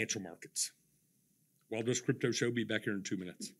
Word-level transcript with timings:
financial 0.00 0.22
markets. 0.22 0.72
Wild 1.70 1.86
West 1.86 2.06
Crypto 2.06 2.30
Show 2.30 2.50
be 2.50 2.64
back 2.64 2.84
here 2.84 2.94
in 2.94 3.02
two 3.02 3.18
minutes. 3.18 3.52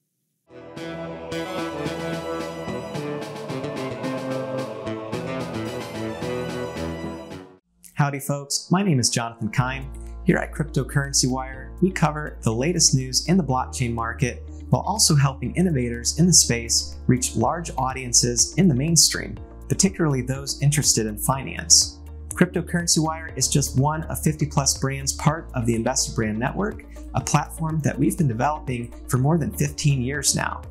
Howdy, 7.94 8.20
folks. 8.20 8.68
My 8.70 8.82
name 8.82 8.98
is 8.98 9.10
Jonathan 9.10 9.50
Kine. 9.50 9.92
Here 10.24 10.38
at 10.38 10.52
Cryptocurrency 10.52 11.30
Wire, 11.30 11.72
we 11.82 11.90
cover 11.90 12.38
the 12.40 12.52
latest 12.52 12.94
news 12.94 13.28
in 13.28 13.36
the 13.36 13.44
blockchain 13.44 13.92
market 13.92 14.42
while 14.70 14.82
also 14.82 15.14
helping 15.14 15.54
innovators 15.56 16.18
in 16.18 16.26
the 16.26 16.32
space 16.32 16.96
reach 17.06 17.36
large 17.36 17.70
audiences 17.76 18.54
in 18.56 18.66
the 18.66 18.74
mainstream, 18.74 19.36
particularly 19.68 20.22
those 20.22 20.62
interested 20.62 21.04
in 21.04 21.18
finance. 21.18 21.99
Cryptocurrency 22.40 23.00
Wire 23.00 23.30
is 23.36 23.48
just 23.48 23.78
one 23.78 24.02
of 24.04 24.18
50 24.22 24.46
plus 24.46 24.78
brands 24.78 25.12
part 25.12 25.50
of 25.52 25.66
the 25.66 25.74
Investor 25.74 26.14
Brand 26.14 26.38
Network, 26.38 26.86
a 27.14 27.20
platform 27.20 27.80
that 27.80 27.98
we've 27.98 28.16
been 28.16 28.28
developing 28.28 28.90
for 29.08 29.18
more 29.18 29.36
than 29.36 29.52
15 29.52 30.00
years 30.00 30.34
now. 30.34 30.62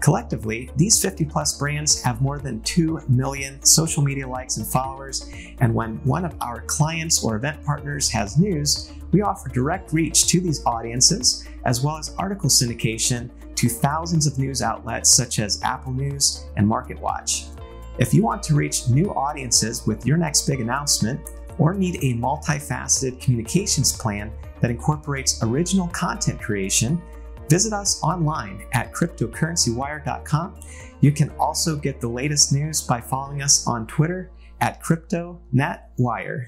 Collectively, 0.00 0.68
these 0.74 1.00
50 1.00 1.26
plus 1.26 1.56
brands 1.56 2.02
have 2.02 2.20
more 2.20 2.40
than 2.40 2.60
2 2.62 3.02
million 3.08 3.62
social 3.64 4.02
media 4.02 4.26
likes 4.26 4.56
and 4.56 4.66
followers. 4.66 5.30
And 5.60 5.72
when 5.72 5.98
one 5.98 6.24
of 6.24 6.34
our 6.40 6.62
clients 6.62 7.22
or 7.22 7.36
event 7.36 7.64
partners 7.64 8.10
has 8.10 8.36
news, 8.36 8.90
we 9.12 9.22
offer 9.22 9.48
direct 9.48 9.92
reach 9.92 10.26
to 10.26 10.40
these 10.40 10.66
audiences, 10.66 11.46
as 11.66 11.84
well 11.84 11.98
as 11.98 12.16
article 12.18 12.50
syndication 12.50 13.30
to 13.54 13.68
thousands 13.68 14.26
of 14.26 14.40
news 14.40 14.60
outlets 14.60 15.14
such 15.14 15.38
as 15.38 15.62
Apple 15.62 15.92
News 15.92 16.46
and 16.56 16.68
MarketWatch. 16.68 17.61
If 17.98 18.14
you 18.14 18.22
want 18.22 18.42
to 18.44 18.54
reach 18.54 18.88
new 18.88 19.10
audiences 19.14 19.86
with 19.86 20.06
your 20.06 20.16
next 20.16 20.46
big 20.46 20.60
announcement, 20.60 21.20
or 21.58 21.74
need 21.74 21.96
a 21.96 22.14
multifaceted 22.18 23.20
communications 23.20 23.92
plan 23.92 24.32
that 24.60 24.70
incorporates 24.70 25.42
original 25.42 25.88
content 25.88 26.40
creation, 26.40 27.00
visit 27.48 27.72
us 27.72 28.02
online 28.02 28.64
at 28.72 28.92
cryptocurrencywire.com. 28.92 30.60
You 31.00 31.12
can 31.12 31.30
also 31.30 31.76
get 31.76 32.00
the 32.00 32.08
latest 32.08 32.52
news 32.52 32.80
by 32.80 33.00
following 33.00 33.42
us 33.42 33.66
on 33.66 33.86
Twitter 33.86 34.30
at 34.60 34.82
CryptoNetWire. 34.82 36.46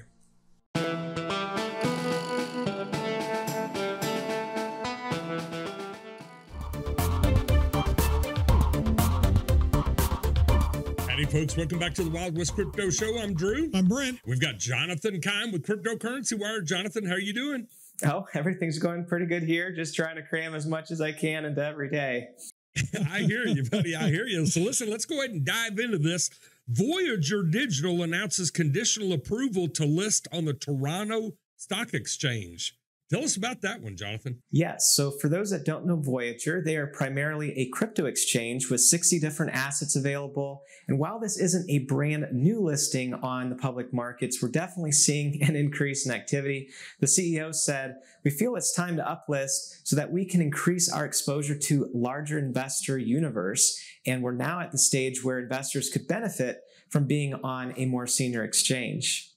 Howdy, 11.25 11.39
folks. 11.39 11.57
Welcome 11.57 11.79
back 11.79 11.95
to 11.95 12.03
the 12.03 12.11
Wild 12.11 12.37
West 12.37 12.53
Crypto 12.53 12.91
Show. 12.91 13.17
I'm 13.17 13.33
Drew. 13.33 13.71
I'm 13.73 13.87
Brent. 13.87 14.19
We've 14.27 14.39
got 14.39 14.59
Jonathan 14.59 15.19
Kime 15.19 15.51
with 15.51 15.65
Cryptocurrency 15.65 16.39
Wire. 16.39 16.61
Jonathan, 16.61 17.03
how 17.03 17.13
are 17.13 17.19
you 17.19 17.33
doing? 17.33 17.67
Oh, 18.05 18.27
everything's 18.35 18.77
going 18.77 19.05
pretty 19.05 19.25
good 19.25 19.41
here. 19.41 19.71
Just 19.71 19.95
trying 19.95 20.17
to 20.17 20.21
cram 20.21 20.53
as 20.53 20.67
much 20.67 20.91
as 20.91 21.01
I 21.01 21.13
can 21.13 21.45
into 21.45 21.65
every 21.65 21.89
day. 21.89 22.27
I 23.09 23.21
hear 23.21 23.47
you, 23.47 23.63
buddy. 23.63 23.95
I 23.95 24.09
hear 24.09 24.27
you. 24.27 24.45
So, 24.45 24.59
listen, 24.59 24.87
let's 24.91 25.05
go 25.05 25.17
ahead 25.17 25.31
and 25.31 25.43
dive 25.43 25.79
into 25.79 25.97
this. 25.97 26.29
Voyager 26.67 27.41
Digital 27.41 28.03
announces 28.03 28.51
conditional 28.51 29.11
approval 29.11 29.67
to 29.69 29.85
list 29.85 30.27
on 30.31 30.45
the 30.45 30.53
Toronto 30.53 31.31
Stock 31.57 31.95
Exchange. 31.95 32.77
Tell 33.15 33.23
us 33.23 33.37
about 33.37 33.61
that 33.61 33.81
one, 33.81 33.95
Jonathan. 33.95 34.41
Yes. 34.51 34.91
So, 34.93 35.09
for 35.09 35.29
those 35.29 35.49
that 35.51 35.63
don't 35.63 35.85
know 35.85 35.95
Voyager, 35.95 36.61
they 36.61 36.75
are 36.75 36.87
primarily 36.87 37.57
a 37.57 37.69
crypto 37.69 38.07
exchange 38.07 38.69
with 38.69 38.81
60 38.81 39.19
different 39.21 39.55
assets 39.55 39.95
available. 39.95 40.63
And 40.89 40.99
while 40.99 41.21
this 41.21 41.39
isn't 41.39 41.69
a 41.69 41.79
brand 41.79 42.27
new 42.33 42.59
listing 42.59 43.13
on 43.13 43.49
the 43.49 43.55
public 43.55 43.93
markets, 43.93 44.41
we're 44.41 44.49
definitely 44.49 44.91
seeing 44.91 45.41
an 45.47 45.55
increase 45.55 46.05
in 46.05 46.11
activity. 46.11 46.67
The 46.99 47.07
CEO 47.07 47.55
said, 47.55 47.95
We 48.25 48.31
feel 48.31 48.57
it's 48.57 48.75
time 48.75 48.97
to 48.97 49.03
uplist 49.03 49.79
so 49.85 49.95
that 49.95 50.11
we 50.11 50.25
can 50.25 50.41
increase 50.41 50.91
our 50.91 51.05
exposure 51.05 51.57
to 51.57 51.89
larger 51.93 52.37
investor 52.37 52.97
universe. 52.97 53.79
And 54.05 54.23
we're 54.23 54.33
now 54.33 54.59
at 54.59 54.73
the 54.73 54.77
stage 54.77 55.23
where 55.23 55.39
investors 55.39 55.89
could 55.89 56.05
benefit 56.05 56.63
from 56.89 57.07
being 57.07 57.33
on 57.33 57.73
a 57.77 57.85
more 57.85 58.07
senior 58.07 58.43
exchange. 58.43 59.34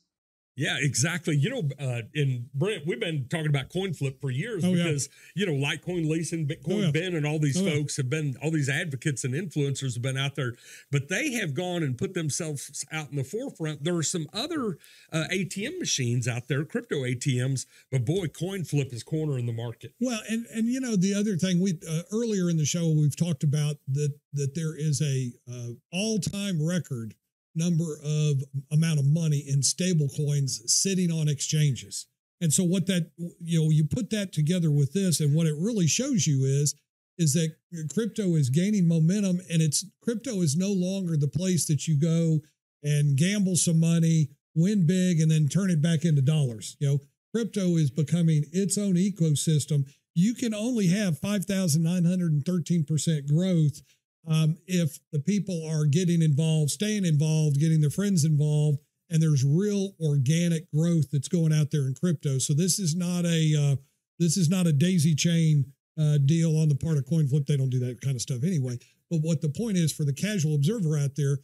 Yeah, 0.57 0.77
exactly. 0.79 1.35
You 1.35 1.49
know, 1.49 1.69
uh, 1.79 2.01
in 2.13 2.49
Brent, 2.53 2.85
we've 2.87 2.99
been 2.99 3.27
talking 3.27 3.47
about 3.47 3.69
CoinFlip 3.69 4.21
for 4.21 4.31
years 4.31 4.63
Oh, 4.63 4.69
yeah. 4.73 4.83
because 4.85 5.09
you 5.35 5.45
know, 5.45 5.51
Litecoin 5.51 6.07
Leeson, 6.09 6.47
Bitcoin 6.47 6.75
Oh, 6.75 6.79
yeah. 6.85 6.91
Ben, 6.91 7.13
and 7.13 7.25
all 7.25 7.39
these 7.39 7.57
Oh, 7.61 7.65
yeah. 7.65 7.71
folks 7.73 7.97
have 7.97 8.09
been, 8.09 8.37
all 8.41 8.51
these 8.51 8.69
advocates 8.69 9.25
and 9.25 9.33
influencers 9.33 9.95
have 9.95 10.01
been 10.01 10.17
out 10.17 10.35
there, 10.35 10.55
but 10.91 11.09
they 11.09 11.33
have 11.33 11.53
gone 11.53 11.83
and 11.83 11.97
put 11.97 12.13
themselves 12.13 12.85
out 12.91 13.09
in 13.09 13.17
the 13.17 13.23
forefront. 13.25 13.83
There 13.83 13.95
are 13.97 14.03
some 14.03 14.27
other 14.31 14.77
uh, 15.11 15.25
ATM 15.31 15.77
machines 15.79 16.25
out 16.27 16.47
there, 16.47 16.63
crypto 16.63 17.01
ATMs, 17.03 17.65
but 17.91 18.05
boy, 18.05 18.27
CoinFlip 18.27 18.93
is 18.93 19.03
cornering 19.03 19.47
the 19.47 19.53
market. 19.53 19.93
Well, 19.99 20.21
and 20.29 20.45
and 20.53 20.67
you 20.67 20.79
know 20.79 20.95
the 20.95 21.13
other 21.15 21.35
thing 21.35 21.59
we 21.59 21.77
uh, 21.89 22.03
earlier 22.13 22.49
in 22.49 22.55
the 22.57 22.65
show 22.65 22.87
we've 22.89 23.15
talked 23.15 23.43
about 23.43 23.75
that 23.89 24.13
that 24.33 24.55
there 24.55 24.75
is 24.77 25.01
a 25.01 25.31
uh, 25.51 25.71
all 25.91 26.19
time 26.19 26.65
record 26.65 27.15
number 27.55 27.97
of 28.03 28.43
amount 28.71 28.99
of 28.99 29.05
money 29.05 29.43
in 29.47 29.63
stable 29.63 30.09
coins 30.15 30.61
sitting 30.65 31.11
on 31.11 31.27
exchanges. 31.27 32.05
And 32.41 32.53
so 32.53 32.63
what 32.63 32.85
that 32.87 33.11
you 33.41 33.61
know 33.61 33.69
you 33.69 33.85
put 33.85 34.09
that 34.11 34.31
together 34.33 34.71
with 34.71 34.93
this 34.93 35.19
and 35.19 35.33
what 35.33 35.47
it 35.47 35.55
really 35.57 35.87
shows 35.87 36.27
you 36.27 36.43
is 36.43 36.75
is 37.17 37.33
that 37.33 37.55
crypto 37.93 38.35
is 38.35 38.49
gaining 38.49 38.85
momentum 38.87 39.39
and 39.49 39.61
it's 39.61 39.85
crypto 40.01 40.41
is 40.41 40.57
no 40.57 40.69
longer 40.69 41.15
the 41.15 41.29
place 41.29 41.65
that 41.67 41.87
you 41.87 41.97
go 41.99 42.41
and 42.83 43.17
gamble 43.17 43.55
some 43.55 43.79
money, 43.79 44.27
win 44.53 44.85
big 44.85 45.21
and 45.21 45.31
then 45.31 45.47
turn 45.47 45.71
it 45.71 45.81
back 45.81 46.03
into 46.03 46.21
dollars. 46.21 46.75
You 46.79 46.87
know, 46.87 46.99
crypto 47.33 47.77
is 47.77 47.89
becoming 47.89 48.43
its 48.51 48.77
own 48.77 48.95
ecosystem. 48.95 49.89
You 50.13 50.35
can 50.35 50.53
only 50.53 50.87
have 50.87 51.19
5,913% 51.19 53.27
growth 53.27 53.81
um, 54.27 54.57
if 54.67 54.99
the 55.11 55.19
people 55.19 55.67
are 55.69 55.85
getting 55.85 56.21
involved, 56.21 56.71
staying 56.71 57.05
involved, 57.05 57.59
getting 57.59 57.81
their 57.81 57.89
friends 57.89 58.25
involved, 58.25 58.79
and 59.09 59.21
there's 59.21 59.43
real 59.43 59.91
organic 60.01 60.69
growth 60.71 61.11
that's 61.11 61.27
going 61.27 61.53
out 61.53 61.71
there 61.71 61.87
in 61.87 61.93
crypto. 61.93 62.39
So 62.39 62.53
this 62.53 62.79
is 62.79 62.95
not 62.95 63.25
a 63.25 63.55
uh, 63.57 63.75
this 64.19 64.37
is 64.37 64.49
not 64.49 64.67
a 64.67 64.73
daisy 64.73 65.15
chain 65.15 65.65
uh, 65.99 66.17
deal 66.25 66.57
on 66.57 66.69
the 66.69 66.75
part 66.75 66.97
of 66.97 67.05
CoinFlip. 67.05 67.45
They 67.45 67.57
don't 67.57 67.69
do 67.69 67.79
that 67.79 68.01
kind 68.01 68.15
of 68.15 68.21
stuff 68.21 68.43
anyway. 68.43 68.77
But 69.09 69.19
what 69.21 69.41
the 69.41 69.49
point 69.49 69.77
is 69.77 69.93
for 69.93 70.03
the 70.03 70.13
casual 70.13 70.55
observer 70.55 70.97
out 70.97 71.15
there, 71.15 71.37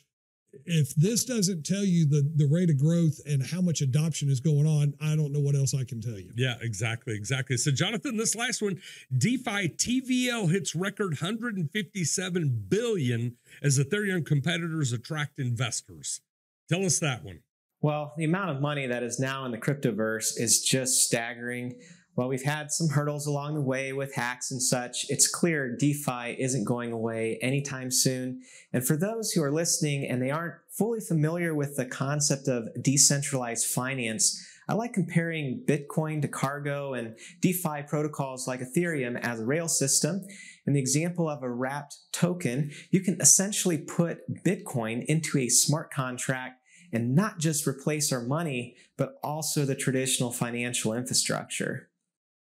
if 0.65 0.94
this 0.95 1.25
doesn't 1.25 1.65
tell 1.65 1.83
you 1.83 2.06
the 2.06 2.30
the 2.36 2.48
rate 2.48 2.69
of 2.69 2.77
growth 2.77 3.19
and 3.25 3.42
how 3.42 3.62
much 3.62 3.81
adoption 3.81 4.30
is 4.30 4.39
going 4.39 4.68
on, 4.68 4.94
I 5.01 5.15
don't 5.15 5.31
know 5.31 5.39
what 5.39 5.56
else 5.56 5.74
I 5.74 5.83
can 5.83 6.01
tell 6.01 6.19
you. 6.19 6.31
Yeah, 6.36 6.56
exactly, 6.62 7.15
exactly. 7.15 7.57
So, 7.57 7.71
Jonathan, 7.71 8.18
this 8.18 8.36
last 8.36 8.62
one, 8.62 8.81
DeFi 9.18 9.69
TVL 9.69 10.51
hits 10.51 10.75
record 10.75 11.12
157 11.21 12.65
billion 12.68 13.38
as 13.63 13.80
Ethereum 13.80 14.25
competitors 14.25 14.92
attract 14.92 15.39
investors. 15.39 16.21
Tell 16.69 16.86
us 16.86 17.00
that 17.00 17.24
one. 17.24 17.39
Well, 17.81 18.13
the 18.15 18.25
amount 18.25 18.51
of 18.51 18.62
money 18.62 18.86
that 18.88 19.01
is 19.01 19.19
now 19.19 19.45
in 19.45 19.51
the 19.51 19.57
cryptoverse 19.57 20.39
is 20.39 20.62
just 20.62 21.03
staggering. 21.06 21.75
While 22.15 22.27
we've 22.27 22.43
had 22.43 22.71
some 22.71 22.89
hurdles 22.89 23.25
along 23.25 23.55
the 23.55 23.61
way 23.61 23.93
with 23.93 24.15
hacks 24.15 24.51
and 24.51 24.61
such, 24.61 25.05
it's 25.09 25.29
clear 25.29 25.75
DeFi 25.77 26.35
isn't 26.37 26.65
going 26.65 26.91
away 26.91 27.39
anytime 27.41 27.89
soon. 27.89 28.41
And 28.73 28.85
for 28.85 28.97
those 28.97 29.31
who 29.31 29.41
are 29.41 29.51
listening 29.51 30.05
and 30.05 30.21
they 30.21 30.29
aren't 30.29 30.55
fully 30.69 30.99
familiar 30.99 31.55
with 31.55 31.77
the 31.77 31.85
concept 31.85 32.49
of 32.49 32.67
decentralized 32.81 33.65
finance, 33.65 34.45
I 34.67 34.73
like 34.73 34.93
comparing 34.93 35.63
Bitcoin 35.65 36.21
to 36.21 36.27
cargo 36.27 36.93
and 36.93 37.15
DeFi 37.41 37.83
protocols 37.87 38.47
like 38.47 38.59
Ethereum 38.59 39.19
as 39.21 39.39
a 39.39 39.45
rail 39.45 39.67
system. 39.67 40.21
In 40.67 40.73
the 40.73 40.79
example 40.79 41.29
of 41.29 41.43
a 41.43 41.49
wrapped 41.49 41.95
token, 42.11 42.71
you 42.89 43.01
can 43.01 43.19
essentially 43.21 43.77
put 43.77 44.43
Bitcoin 44.45 45.05
into 45.05 45.37
a 45.37 45.49
smart 45.49 45.91
contract 45.91 46.61
and 46.93 47.15
not 47.15 47.39
just 47.39 47.65
replace 47.65 48.11
our 48.11 48.21
money, 48.21 48.75
but 48.97 49.15
also 49.23 49.65
the 49.65 49.75
traditional 49.75 50.31
financial 50.31 50.93
infrastructure. 50.93 51.89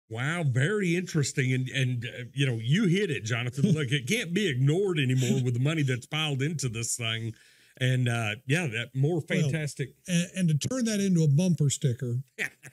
Wow, 0.09 0.43
very 0.47 0.95
interesting. 0.95 1.51
And 1.53 1.67
and 1.69 2.05
uh, 2.05 2.23
you 2.33 2.45
know, 2.45 2.59
you 2.61 2.85
hit 2.85 3.09
it, 3.09 3.23
Jonathan. 3.25 3.71
Look, 3.73 3.91
it 3.91 4.07
can't 4.07 4.33
be 4.33 4.47
ignored 4.47 4.99
anymore 4.99 5.43
with 5.43 5.53
the 5.55 5.59
money 5.59 5.81
that's 5.83 6.05
piled 6.05 6.41
into 6.41 6.69
this 6.69 6.95
thing. 6.95 7.33
And 7.81 8.07
uh 8.07 8.35
yeah, 8.45 8.67
that 8.67 8.89
more 8.95 9.19
fantastic. 9.21 9.95
And, 10.07 10.27
and 10.35 10.47
to 10.61 10.67
turn 10.69 10.85
that 10.85 10.99
into 10.99 11.23
a 11.23 11.27
bumper 11.27 11.69
sticker, 11.69 12.19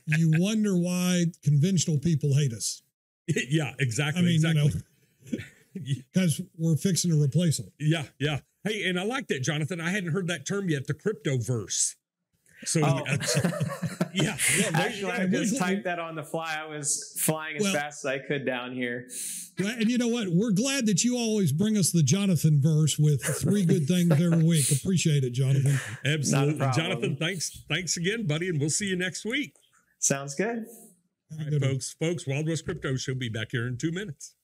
you 0.07 0.33
wonder 0.39 0.77
why 0.77 1.25
conventional 1.43 1.99
people 1.99 2.35
hate 2.37 2.53
us 2.53 2.83
yeah, 3.27 3.73
exactly. 3.79 4.23
I 4.23 4.25
mean, 4.25 4.41
you 4.43 4.55
know- 4.55 4.69
because 6.05 6.41
we're 6.59 6.77
fixing 6.77 7.11
to 7.13 7.21
replace 7.23 7.57
them. 7.57 7.73
yeah, 7.79 8.05
yeah. 8.19 8.41
Hey, 8.63 8.87
and 8.89 9.01
I 9.01 9.05
like 9.05 9.27
that, 9.29 9.43
Jonathan. 9.43 9.81
I 9.81 9.89
hadn't 9.91 10.13
heard 10.13 10.27
that 10.29 10.47
term 10.47 10.69
yet, 10.69 10.87
the 10.87 10.93
crypto 10.95 11.39
verse. 11.39 11.97
So 12.65 12.83
Oh. 12.85 13.03
Yeah, 14.15 14.37
yeah, 14.59 14.71
there 14.71 14.91
you 14.91 15.09
Actually. 15.09 15.13
I 15.13 15.27
just 15.27 15.59
typed 15.59 15.85
that 15.85 15.99
on 15.99 16.15
the 16.15 16.23
fly. 16.23 16.57
I 16.59 16.67
was 16.67 17.17
flying 17.21 17.57
as 17.57 17.63
Well- 17.63 17.73
fast 17.75 18.05
as 18.05 18.09
I 18.09 18.19
could 18.19 18.45
down 18.47 18.75
here. 18.75 19.09
And 19.59 19.91
you 19.91 19.99
know 19.99 20.09
what? 20.09 20.29
We're 20.29 20.51
glad 20.53 20.87
that 20.87 21.05
you 21.05 21.17
always 21.19 21.53
bring 21.53 21.77
us 21.77 21.93
the 21.93 22.03
Jonathan 22.03 22.61
verse 22.63 22.99
with 22.99 23.23
three 23.23 23.65
good 23.67 23.87
things 23.87 24.11
every 24.13 24.43
week. 24.43 24.71
Appreciate 24.73 25.25
it, 25.25 25.31
Jonathan. 25.35 25.79
Absolutely. 26.05 26.67
Jonathan, 26.75 27.17
thanks. 27.17 27.63
Thanks 27.69 27.97
again, 27.97 28.27
buddy, 28.27 28.49
and 28.49 28.59
we'll 28.59 28.71
see 28.71 28.87
you 28.87 28.97
next 28.97 29.25
week. 29.25 29.55
Sounds 29.99 30.35
good. 30.35 30.65
All 31.31 31.39
right, 31.39 31.61
folks, 31.63 31.95
folks, 32.01 32.27
Wild 32.27 32.49
West 32.49 32.65
Crypto 32.65 32.97
Show 32.97 33.15
be 33.15 33.29
back 33.29 33.49
here 33.53 33.67
in 33.67 33.77
two 33.77 33.93
minutes. 33.93 34.35